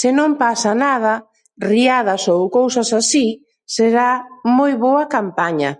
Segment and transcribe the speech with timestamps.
[0.00, 1.14] Senón pasa nada,
[1.70, 3.26] riadas ou cousas así,
[3.74, 4.10] será
[4.58, 5.70] moi boa campaña.